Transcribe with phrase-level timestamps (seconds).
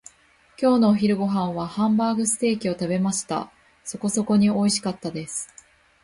[0.59, 3.51] 今日のお昼ご飯はハンバーグステーキを食べました。
[3.83, 5.53] そこそこにおいしかったです。